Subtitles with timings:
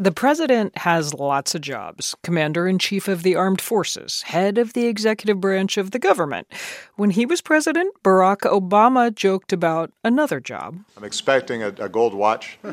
[0.00, 4.72] The president has lots of jobs commander in chief of the armed forces, head of
[4.72, 6.46] the executive branch of the government.
[6.94, 10.78] When he was president, Barack Obama joked about another job.
[10.96, 12.72] I'm expecting a, a gold watch uh,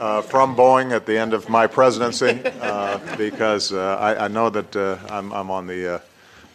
[0.00, 4.50] uh, from Boeing at the end of my presidency uh, because uh, I, I, know
[4.50, 5.98] that uh, I'm, I'm, on the uh,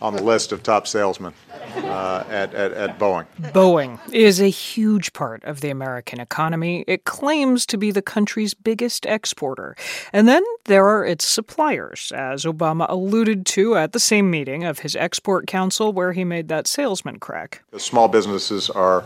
[0.01, 1.33] on the list of top salesmen
[1.75, 3.25] uh, at, at, at, Boeing.
[3.39, 6.83] Boeing is a huge part of the American economy.
[6.87, 9.75] It claims to be the country's biggest exporter.
[10.13, 14.79] And then there are its suppliers, as Obama alluded to at the same meeting of
[14.79, 17.63] his Export Council where he made that salesman crack.
[17.71, 19.03] The small businesses are,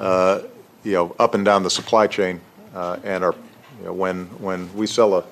[0.00, 0.40] uh,
[0.84, 2.40] you know, up and down the supply chain
[2.74, 3.34] uh, and are,
[3.78, 5.24] you know, when, when we sell a,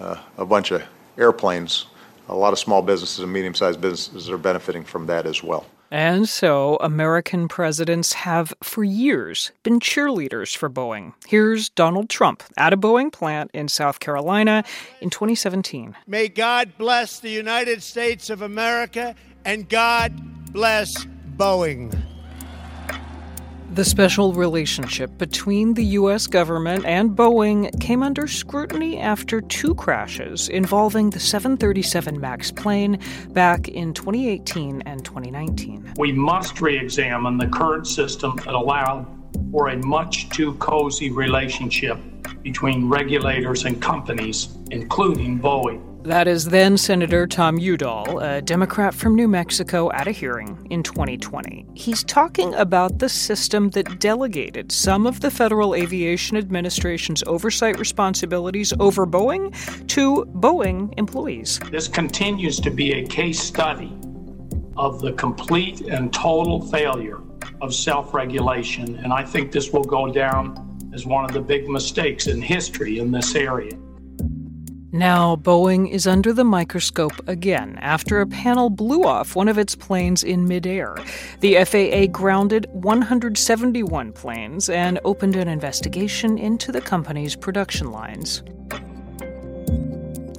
[0.00, 0.82] uh, a bunch of
[1.16, 1.86] airplanes,
[2.28, 5.66] a lot of small businesses and medium sized businesses are benefiting from that as well.
[5.90, 11.14] And so, American presidents have for years been cheerleaders for Boeing.
[11.26, 14.64] Here's Donald Trump at a Boeing plant in South Carolina
[15.00, 15.96] in 2017.
[16.06, 19.14] May God bless the United States of America
[19.46, 20.12] and God
[20.52, 21.06] bless
[21.38, 21.96] Boeing.
[23.70, 26.26] The special relationship between the U.S.
[26.26, 33.68] government and Boeing came under scrutiny after two crashes involving the 737 MAX plane back
[33.68, 35.92] in 2018 and 2019.
[35.98, 39.06] We must re examine the current system that allowed
[39.52, 41.98] for a much too cozy relationship
[42.42, 45.87] between regulators and companies, including Boeing.
[46.02, 50.82] That is then Senator Tom Udall, a Democrat from New Mexico, at a hearing in
[50.82, 51.66] 2020.
[51.74, 58.72] He's talking about the system that delegated some of the Federal Aviation Administration's oversight responsibilities
[58.78, 59.52] over Boeing
[59.88, 61.58] to Boeing employees.
[61.70, 63.92] This continues to be a case study
[64.76, 67.20] of the complete and total failure
[67.60, 71.68] of self regulation, and I think this will go down as one of the big
[71.68, 73.76] mistakes in history in this area.
[74.90, 79.74] Now, Boeing is under the microscope again after a panel blew off one of its
[79.74, 80.96] planes in midair.
[81.40, 88.42] The FAA grounded 171 planes and opened an investigation into the company's production lines.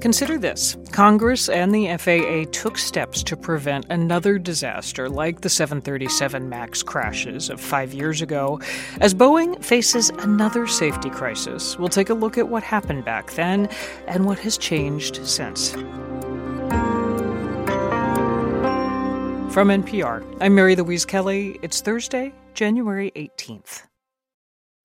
[0.01, 6.47] Consider this Congress and the FAA took steps to prevent another disaster like the 737
[6.47, 8.61] MAX crashes of five years ago.
[9.01, 13.67] As Boeing faces another safety crisis, we'll take a look at what happened back then
[14.07, 15.71] and what has changed since.
[19.53, 21.59] From NPR, I'm Mary Louise Kelly.
[21.61, 23.88] It's Thursday, January 18th.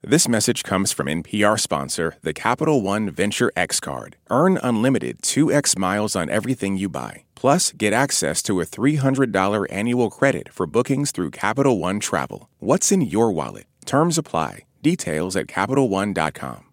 [0.07, 4.19] This message comes from NPR sponsor, the Capital One Venture X Card.
[4.29, 7.25] Earn unlimited 2x miles on everything you buy.
[7.35, 12.51] Plus, get access to a $300 annual credit for bookings through Capital One Travel.
[12.59, 13.65] What's in your wallet?
[13.87, 14.67] Terms apply.
[14.83, 16.67] Details at CapitalOne.com.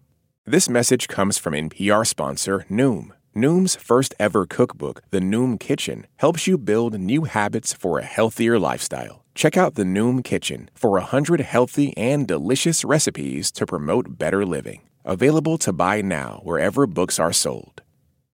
[0.44, 3.12] This message comes from NPR sponsor, Noom.
[3.34, 8.58] Noom's first ever cookbook, The Noom Kitchen, helps you build new habits for a healthier
[8.58, 9.21] lifestyle.
[9.34, 14.82] Check out the Noom Kitchen for 100 healthy and delicious recipes to promote better living.
[15.04, 17.82] Available to buy now wherever books are sold.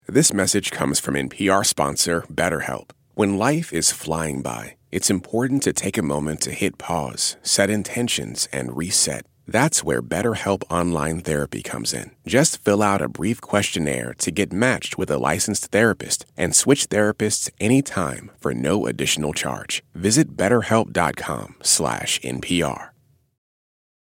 [0.06, 2.90] This message comes from NPR sponsor BetterHelp.
[3.14, 7.70] When life is flying by, it's important to take a moment to hit pause, set
[7.70, 9.26] intentions, and reset.
[9.46, 12.10] That's where BetterHelp Online Therapy comes in.
[12.26, 16.88] Just fill out a brief questionnaire to get matched with a licensed therapist and switch
[16.88, 19.82] therapists anytime for no additional charge.
[19.94, 22.90] Visit betterhelp.com slash NPR.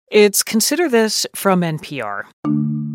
[0.09, 2.23] It's Consider This from NPR.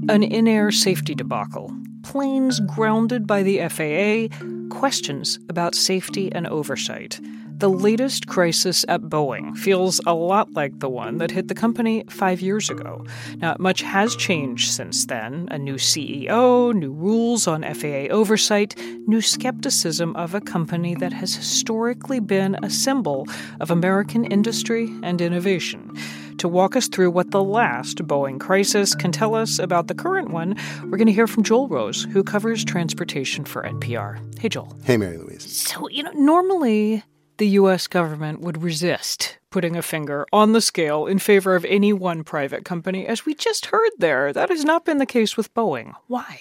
[0.09, 1.71] An in-air safety debacle.
[2.03, 4.29] Planes grounded by the FAA,
[4.75, 7.21] questions about safety and oversight.
[7.59, 12.05] The latest crisis at Boeing feels a lot like the one that hit the company
[12.09, 13.05] five years ago.
[13.39, 18.77] Now, much has changed since then a new CEO, new rules on FAA oversight,
[19.09, 23.27] new skepticism of a company that has historically been a symbol
[23.59, 25.99] of American industry and innovation.
[26.39, 30.31] To walk us through what the last Boeing crisis can tell us about the current
[30.31, 30.55] one,
[30.85, 34.39] we're going to hear from Joel Rose, who covers transportation for NPR.
[34.39, 34.79] Hey, Joel.
[34.85, 35.43] Hey, Mary Louise.
[35.43, 37.03] So, you know, normally
[37.39, 37.87] the U.S.
[37.87, 42.65] government would resist putting a finger on the scale in favor of any one private
[42.65, 43.07] company.
[43.07, 45.95] As we just heard there, that has not been the case with Boeing.
[46.07, 46.41] Why?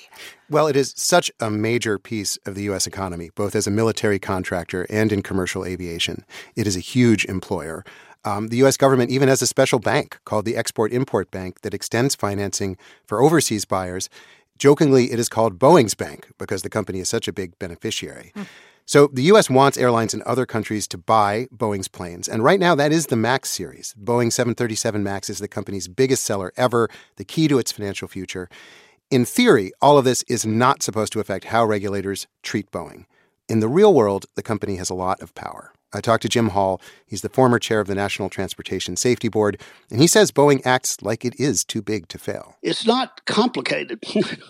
[0.50, 2.86] Well, it is such a major piece of the U.S.
[2.86, 6.26] economy, both as a military contractor and in commercial aviation.
[6.56, 7.86] It is a huge employer.
[8.26, 8.76] Um, the U.S.
[8.76, 13.22] government even has a special bank called the Export Import Bank that extends financing for
[13.22, 14.10] overseas buyers.
[14.58, 18.34] Jokingly, it is called Boeing's Bank because the company is such a big beneficiary.
[18.36, 18.48] Mm.
[18.88, 19.50] So the U.S.
[19.50, 22.30] wants airlines in other countries to buy Boeing's planes.
[22.30, 23.94] And right now, that is the MAX series.
[24.02, 26.88] Boeing 737 MAX is the company's biggest seller ever,
[27.18, 28.48] the key to its financial future.
[29.12, 33.04] In theory, all of this is not supposed to affect how regulators treat Boeing.
[33.50, 35.74] In the real world, the company has a lot of power.
[35.94, 36.80] I talked to Jim Hall.
[37.06, 39.60] He's the former chair of the National Transportation Safety Board,
[39.92, 42.56] and he says Boeing acts like it is too big to fail.
[42.62, 44.02] It's not complicated.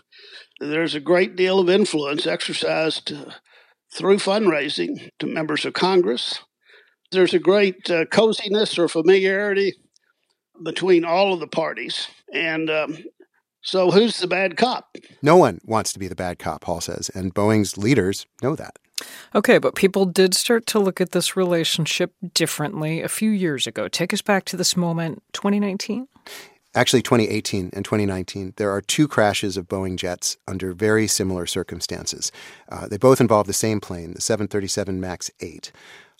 [0.60, 3.14] There's a great deal of influence exercised
[3.98, 6.40] through fundraising to members of Congress.
[7.12, 9.74] There's a great uh, coziness or familiarity
[10.64, 12.08] between all of the parties.
[12.34, 12.98] And um,
[13.62, 14.98] so, who's the bad cop?
[15.22, 18.78] No one wants to be the bad cop, Hall says, and Boeing's leaders know that.
[19.36, 23.88] Okay, but people did start to look at this relationship differently a few years ago.
[23.88, 26.08] Take us back to this moment, 2019?
[26.78, 32.32] Actually, 2018 and 2019, there are two crashes of Boeing jets under very similar circumstances.
[32.70, 35.72] Uh, they both involve the same plane, the 737 MAX 8.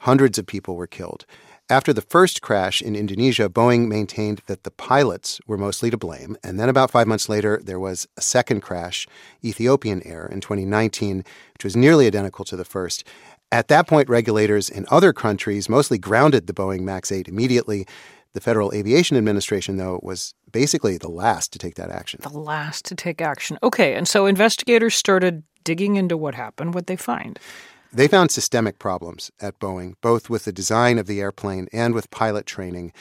[0.02, 1.28] Hundreds of people were killed.
[1.70, 6.36] After the first crash in Indonesia, Boeing maintained that the pilots were mostly to blame.
[6.44, 9.06] And then about five months later, there was a second crash,
[9.46, 13.04] Ethiopian Air, in 2019, which was nearly identical to the first.
[13.52, 17.86] At that point, regulators in other countries mostly grounded the Boeing MAX 8 immediately.
[18.34, 22.20] The Federal Aviation Administration, though, was basically the last to take that action.
[22.24, 23.58] The last to take action.
[23.64, 26.74] Okay, and so investigators started digging into what happened.
[26.74, 27.40] What they find?
[27.92, 32.12] They found systemic problems at Boeing, both with the design of the airplane and with
[32.12, 32.92] pilot training.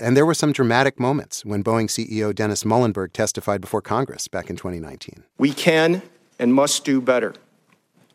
[0.00, 4.48] And there were some dramatic moments when Boeing CEO Dennis Muilenburg testified before Congress back
[4.48, 5.24] in 2019.
[5.38, 6.02] We can
[6.38, 7.34] and must do better.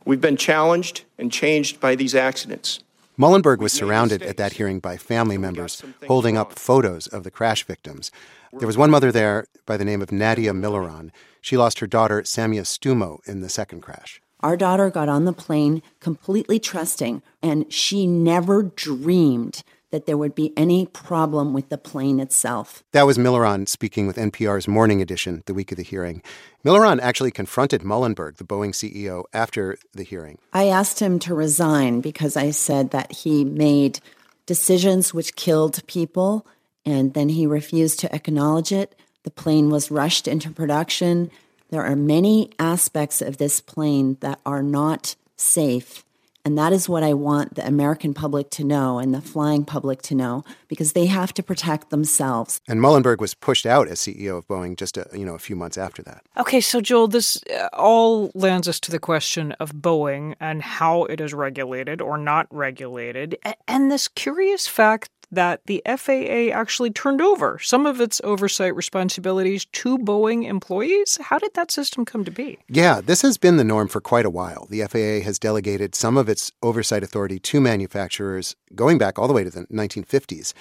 [0.06, 2.83] We've been challenged and changed by these accidents.
[3.15, 7.63] Muilenburg was surrounded at that hearing by family members holding up photos of the crash
[7.63, 8.12] victims.
[8.51, 11.12] There was one mother there by the name of Nadia Milleron.
[11.39, 14.19] She lost her daughter, Samya Stumo, in the second crash.
[14.39, 19.63] Our daughter got on the plane completely trusting, and she never dreamed
[19.94, 22.84] that there would be any problem with the plane itself.
[22.94, 26.24] That was Milleron speaking with NPR's Morning Edition the week of the hearing.
[26.66, 30.40] Milleron actually confronted Muilenburg, the Boeing CEO, after the hearing.
[30.51, 34.00] I asked him to resign because I said that he made
[34.48, 36.48] decisions which killed people,
[36.84, 38.96] and then he refused to acknowledge it.
[39.22, 41.30] The plane was rushed into production.
[41.69, 46.04] There are many aspects of this plane that are not safe.
[46.45, 50.01] And that is what I want the American public to know and the flying public
[50.04, 52.60] to know because they have to protect themselves.
[52.68, 55.56] And Muilenburg was pushed out as CEO of Boeing just a, you know a few
[55.56, 56.24] months after that.
[56.38, 61.06] Okay, so Joel, this uh, all lands us to the question of Boeing and how
[61.06, 63.38] it is regulated or not regulated,
[63.68, 69.66] and this curious fact that the FAA actually turned over some of its oversight responsibilities
[69.66, 71.18] to Boeing employees.
[71.22, 72.60] How did that system come to be?
[72.70, 74.68] Yeah, this has been the norm for quite a while.
[74.70, 79.34] The FAA has delegated some of its oversight authority to manufacturers going back all the
[79.34, 80.54] way to the 1950s.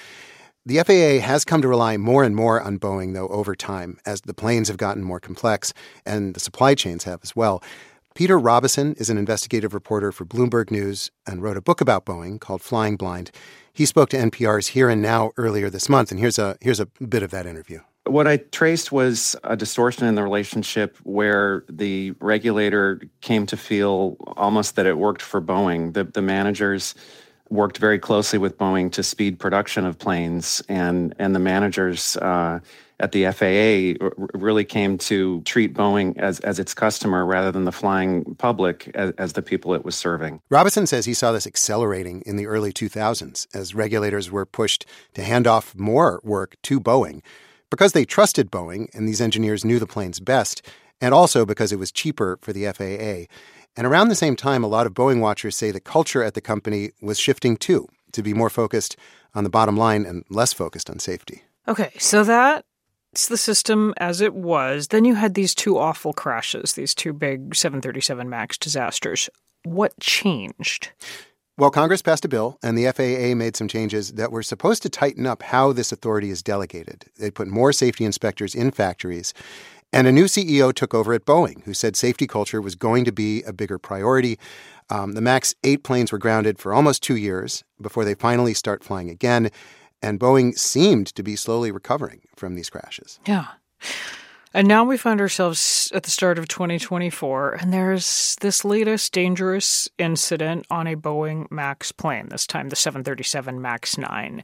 [0.65, 4.21] The FAA has come to rely more and more on Boeing, though, over time, as
[4.21, 5.75] the planes have gotten more complex
[6.07, 7.61] and the supply chains have as well.
[8.15, 12.39] Peter Robison is an investigative reporter for Bloomberg News and wrote a book about Boeing
[12.39, 13.31] called Flying Blind.
[13.73, 16.87] He spoke to NPR's Here and Now earlier this month, and here's a here's a
[16.87, 17.81] bit of that interview.
[18.05, 24.17] What I traced was a distortion in the relationship where the regulator came to feel
[24.37, 25.95] almost that it worked for Boeing.
[25.95, 26.95] The, the managers
[27.49, 32.61] worked very closely with Boeing to speed production of planes, and and the managers uh,
[33.03, 34.07] at the FAA
[34.39, 39.13] really came to treat Boeing as, as its customer rather than the flying public as,
[39.19, 40.41] as the people it was serving.
[40.49, 45.23] Robison says he saw this accelerating in the early 2000s as regulators were pushed to
[45.23, 47.23] hand off more work to Boeing
[47.71, 50.63] because they trusted Boeing and these engineers knew the planes best,
[51.01, 53.33] and also because it was cheaper for the FAA.
[53.77, 56.41] And around the same time, a lot of Boeing watchers say the culture at the
[56.41, 58.95] company was shifting too, to be more focused
[59.35, 61.43] on the bottom line and less focused on safety.
[61.67, 62.72] Okay, so that it's
[63.13, 64.89] the system as it was.
[64.89, 69.29] Then you had these two awful crashes, these two big 737 MAX disasters.
[69.65, 70.91] What changed?
[71.59, 74.89] Well, Congress passed a bill, and the FAA made some changes that were supposed to
[74.89, 77.05] tighten up how this authority is delegated.
[77.19, 79.35] They put more safety inspectors in factories.
[79.93, 83.13] And a new CEO took over at Boeing, who said safety culture was going to
[83.13, 84.39] be a bigger priority.
[84.89, 88.83] Um, the MAX 8 planes were grounded for almost two years before they finally start
[88.83, 89.51] flying again
[90.03, 93.21] and Boeing seemed to be slowly recovering from these crashes.
[93.27, 93.47] Yeah.
[94.55, 99.89] And now we find ourselves at the start of 2024, and there's this latest dangerous
[99.99, 104.43] incident on a Boeing MAX plane, this time the 737 MAX 9.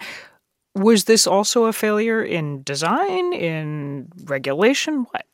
[0.75, 5.07] Was this also a failure in design, in regulation?
[5.11, 5.27] What?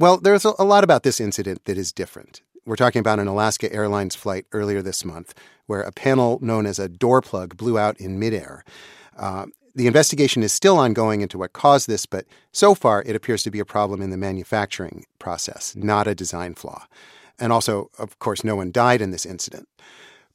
[0.00, 2.42] Well, there's a lot about this incident that is different.
[2.64, 5.32] We're talking about an Alaska Airlines flight earlier this month
[5.66, 8.64] where a panel known as a door plug blew out in midair.
[9.16, 13.42] Uh, The investigation is still ongoing into what caused this, but so far it appears
[13.44, 16.86] to be a problem in the manufacturing process, not a design flaw.
[17.38, 19.68] And also, of course, no one died in this incident.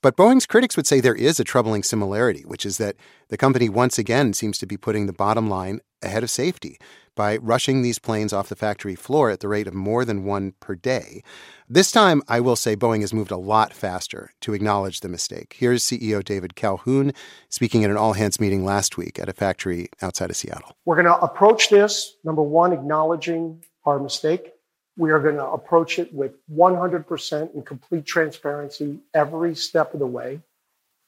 [0.03, 2.98] But Boeing's critics would say there is a troubling similarity, which is that
[3.29, 6.77] the company once again seems to be putting the bottom line ahead of safety
[7.15, 10.55] by rushing these planes off the factory floor at the rate of more than one
[10.60, 11.24] per day.
[11.69, 15.55] This time, I will say Boeing has moved a lot faster to acknowledge the mistake.
[15.57, 17.13] Here's CEO David Calhoun
[17.48, 20.75] speaking at an all hands meeting last week at a factory outside of Seattle.
[20.83, 24.52] We're going to approach this, number one, acknowledging our mistake.
[24.97, 30.07] We are going to approach it with 100% and complete transparency every step of the
[30.07, 30.41] way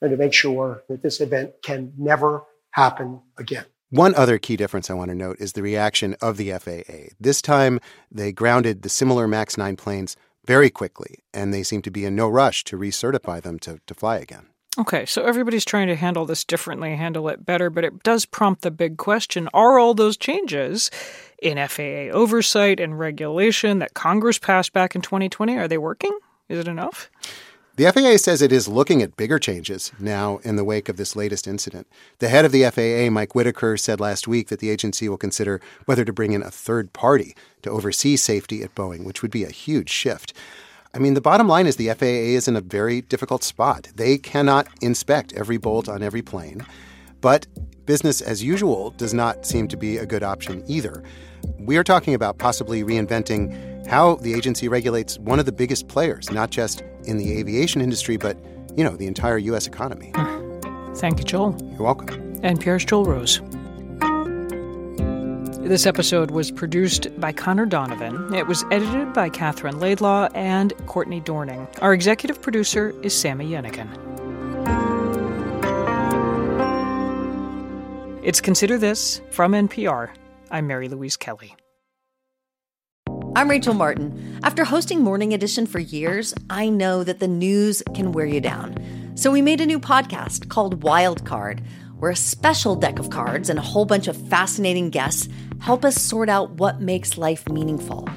[0.01, 3.65] and to make sure that this event can never happen again.
[3.89, 7.13] One other key difference I want to note is the reaction of the FAA.
[7.19, 7.79] This time,
[8.11, 12.15] they grounded the similar MAX 9 planes very quickly, and they seem to be in
[12.15, 14.47] no rush to recertify them to, to fly again.
[14.77, 18.61] Okay, so everybody's trying to handle this differently, handle it better, but it does prompt
[18.61, 20.91] the big question are all those changes
[21.41, 26.17] in FAA oversight and regulation that Congress passed back in 2020 are they working?
[26.49, 27.09] Is it enough?
[27.77, 31.13] The FAA says it is looking at bigger changes now in the wake of this
[31.13, 31.87] latest incident.
[32.19, 35.59] The head of the FAA, Mike Whitaker, said last week that the agency will consider
[35.83, 39.43] whether to bring in a third party to oversee safety at Boeing, which would be
[39.43, 40.33] a huge shift.
[40.93, 43.89] I mean, the bottom line is the FAA is in a very difficult spot.
[43.93, 46.65] They cannot inspect every bolt on every plane,
[47.19, 47.45] but
[47.85, 51.03] business as usual does not seem to be a good option either.
[51.59, 56.31] We are talking about possibly reinventing how the agency regulates one of the biggest players,
[56.31, 58.37] not just in the aviation industry, but,
[58.75, 59.67] you know, the entire U.S.
[59.67, 60.11] economy.
[60.95, 61.57] Thank you, Joel.
[61.71, 62.35] You're welcome.
[62.41, 63.41] NPR's Joel Rose.
[65.67, 68.33] This episode was produced by Connor Donovan.
[68.35, 71.67] It was edited by Catherine Laidlaw and Courtney Dorning.
[71.81, 74.14] Our executive producer is Sami Yenigun.
[78.25, 80.09] It's Consider This from NPR.
[80.49, 81.55] I'm Mary Louise Kelly.
[83.35, 84.39] I'm Rachel Martin.
[84.41, 89.13] After hosting Morning Edition for years, I know that the news can wear you down.
[89.13, 91.61] So we made a new podcast called Wild Card
[91.99, 95.29] where a special deck of cards and a whole bunch of fascinating guests
[95.59, 98.09] help us sort out what makes life meaningful.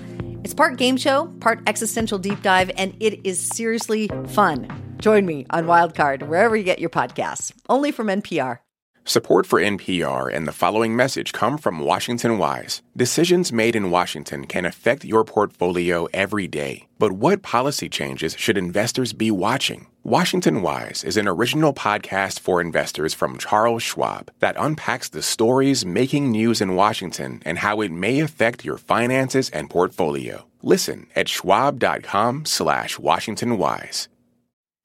[0.42, 4.96] It's part game show, part existential deep dive, and it is seriously fun.
[4.96, 8.60] Join me on Wildcard wherever you get your podcasts, only from NPR.
[9.08, 12.82] Support for NPR and the following message come from Washington Wise.
[12.94, 16.88] Decisions made in Washington can affect your portfolio every day.
[16.98, 19.86] But what policy changes should investors be watching?
[20.04, 25.86] Washington Wise is an original podcast for investors from Charles Schwab that unpacks the stories
[25.86, 30.44] making news in Washington and how it may affect your finances and portfolio.
[30.62, 34.10] Listen at schwab.com slash Washington Wise.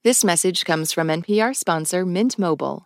[0.06, 2.86] This message comes from NPR sponsor Mint Mobile.